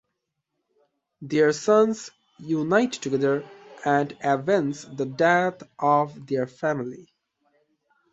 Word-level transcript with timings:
Their 1.21 1.53
sons 1.53 2.09
unite 2.39 2.93
together 2.93 3.47
and 3.85 4.17
avenge 4.23 4.81
the 4.97 5.05
death 5.05 5.61
of 5.77 6.25
their 6.25 6.47
family. 6.47 7.13